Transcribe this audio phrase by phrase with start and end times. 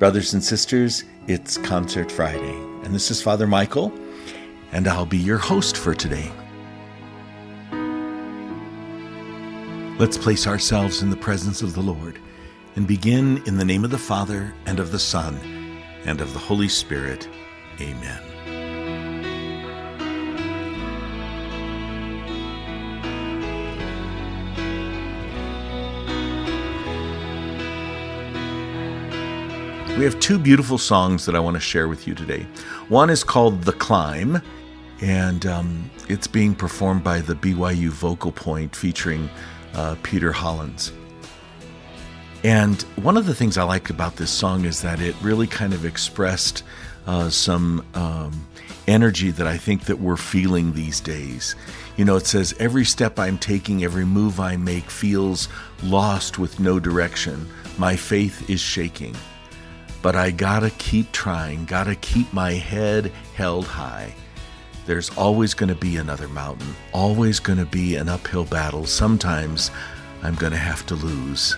[0.00, 3.92] Brothers and sisters, it's Concert Friday, and this is Father Michael,
[4.72, 6.32] and I'll be your host for today.
[9.98, 12.18] Let's place ourselves in the presence of the Lord
[12.76, 15.38] and begin in the name of the Father, and of the Son,
[16.06, 17.28] and of the Holy Spirit.
[17.78, 18.29] Amen.
[30.00, 32.46] We have two beautiful songs that I want to share with you today.
[32.88, 34.40] One is called The Climb,
[35.02, 39.28] and um, it's being performed by the BYU Vocal Point featuring
[39.74, 40.92] uh, Peter Hollens.
[42.44, 45.74] And one of the things I liked about this song is that it really kind
[45.74, 46.62] of expressed
[47.06, 48.48] uh, some um,
[48.88, 51.56] energy that I think that we're feeling these days.
[51.98, 55.50] You know, it says, Every step I'm taking, every move I make feels
[55.82, 57.46] lost with no direction.
[57.76, 59.14] My faith is shaking.
[60.02, 64.14] But I gotta keep trying, gotta keep my head held high.
[64.86, 68.86] There's always gonna be another mountain, always gonna be an uphill battle.
[68.86, 69.70] Sometimes
[70.22, 71.56] I'm gonna have to lose.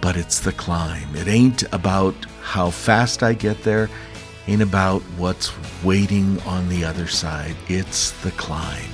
[0.00, 1.14] But it's the climb.
[1.14, 3.90] It ain't about how fast I get there,
[4.46, 7.56] ain't about what's waiting on the other side.
[7.68, 8.88] It's the climb.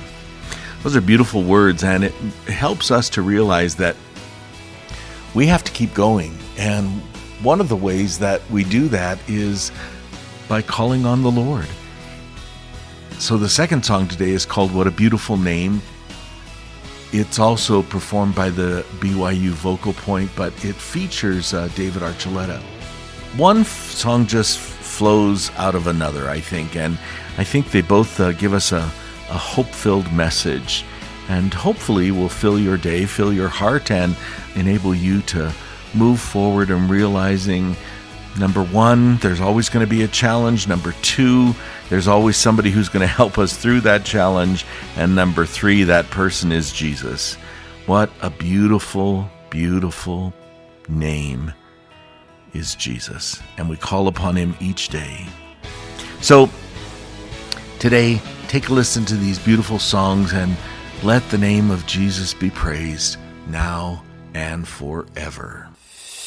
[0.82, 2.12] Those are beautiful words, and it
[2.48, 3.96] helps us to realize that
[5.34, 6.36] we have to keep going.
[6.58, 7.02] And
[7.42, 9.70] one of the ways that we do that is
[10.48, 11.66] by calling on the Lord.
[13.18, 15.80] So the second song today is called What a Beautiful Name.
[17.12, 22.60] It's also performed by the BYU Vocal Point, but it features uh, David Archuleta.
[23.36, 26.98] One f- song just flows out of another, I think, and
[27.38, 28.90] I think they both uh, give us a,
[29.30, 30.84] a hope filled message
[31.28, 34.16] and hopefully will fill your day, fill your heart, and
[34.54, 35.52] enable you to
[35.94, 37.76] move forward and realizing
[38.38, 40.68] number one, there's always going to be a challenge.
[40.68, 41.54] Number two,
[41.88, 44.66] there's always somebody who's going to help us through that challenge.
[44.96, 47.34] And number three, that person is Jesus.
[47.86, 50.34] What a beautiful, beautiful
[50.88, 51.52] name
[52.52, 53.40] is Jesus.
[53.58, 55.26] And we call upon him each day.
[56.20, 56.50] So
[57.78, 60.56] today, take a listen to these beautiful songs and
[61.02, 63.18] let the name of Jesus be praised
[63.48, 64.02] now
[64.34, 65.68] and forever.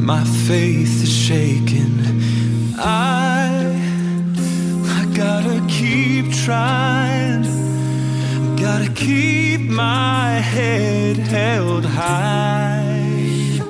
[0.00, 2.00] My faith is shaken.
[2.78, 3.76] I,
[4.86, 7.42] I gotta keep trying.
[8.56, 13.60] Gotta keep my head held high.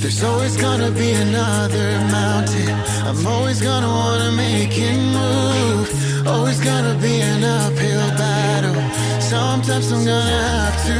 [0.00, 2.74] There's always gonna be another mountain.
[3.06, 6.26] I'm always gonna wanna make it move.
[6.26, 9.20] Always gonna be an uphill battle.
[9.20, 10.94] Sometimes I'm gonna have to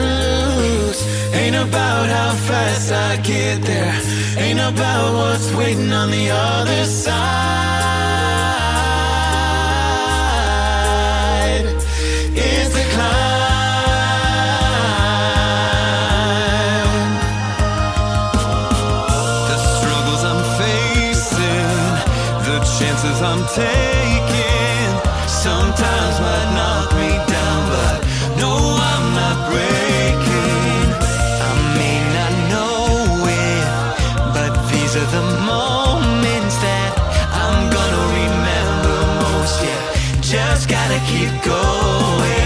[0.59, 1.08] lose.
[1.33, 4.01] Ain't about how fast I get there.
[4.39, 7.19] Ain't about what's waiting on the other side.
[12.35, 13.19] It's a climb.
[19.49, 21.77] The struggles I'm facing,
[22.47, 24.91] the chances I'm taking,
[25.29, 26.78] sometimes might knock
[40.59, 42.38] just gotta keep going.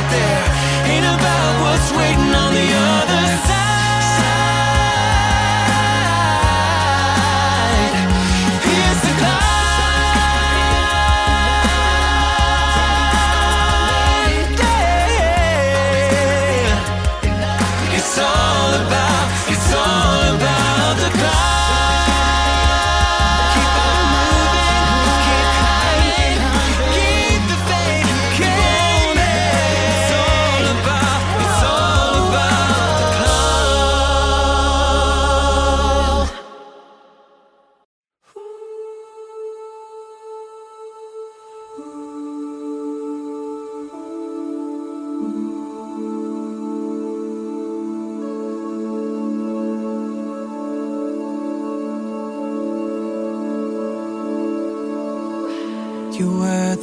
[0.00, 0.92] I get there.
[0.92, 2.19] Ain't about what's waiting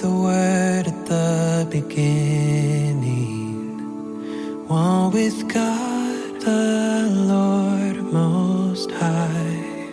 [0.02, 3.08] the word at the beginning,
[4.68, 9.90] one with God the Lord Most High.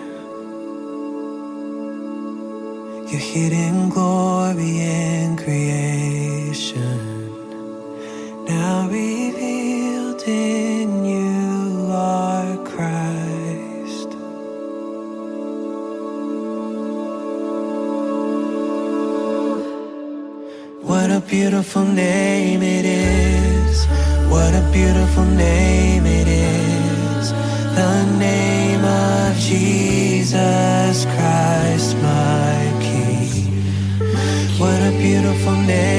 [3.10, 6.03] Your hidden glory in creation,
[21.28, 23.86] beautiful name it is.
[24.28, 27.32] What a beautiful name it is.
[27.74, 33.52] The name of Jesus Christ, my King.
[34.58, 35.93] What a beautiful name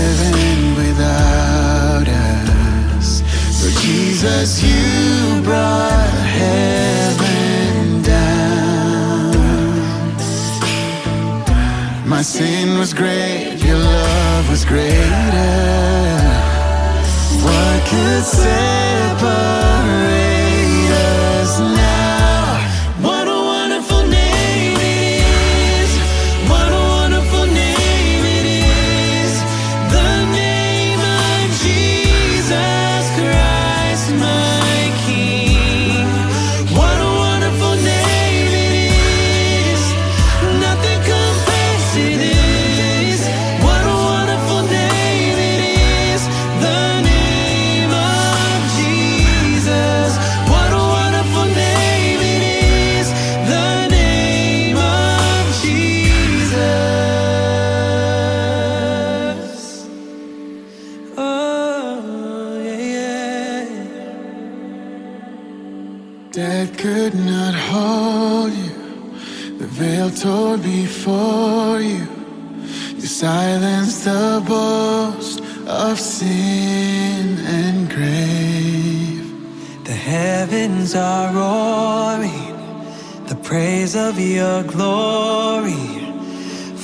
[0.00, 3.08] heaven without us.
[3.58, 9.34] For Jesus, you brought heaven down.
[12.14, 15.58] My sin was great, your love was greater.
[17.44, 19.79] What could separate
[66.40, 68.72] Death could not hold you.
[69.58, 72.06] The veil tore before you.
[72.96, 79.22] You silenced the boast of sin and grave.
[79.84, 82.54] The heavens are roaring,
[83.26, 85.88] the praise of your glory.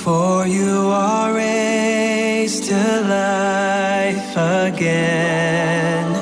[0.03, 2.83] For you are raised to
[3.19, 6.16] life again.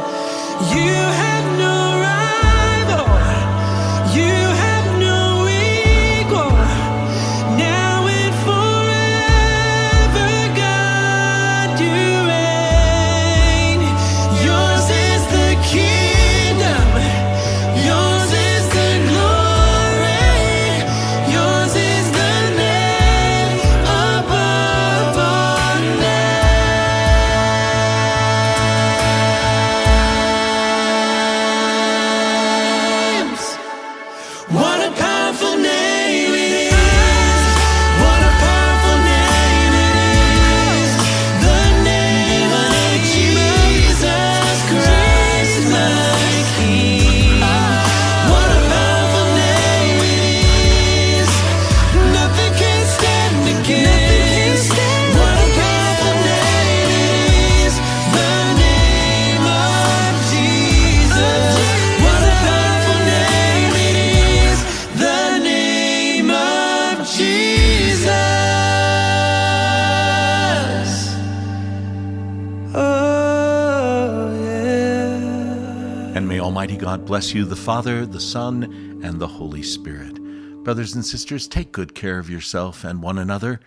[76.45, 80.21] Almighty God bless you, the Father, the Son, and the Holy Spirit.
[80.63, 83.59] Brothers and sisters, take good care of yourself and one another,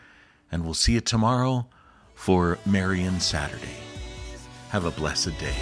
[0.52, 1.66] and we'll see you tomorrow
[2.14, 3.66] for Marian Saturday.
[4.68, 5.56] Have a blessed day.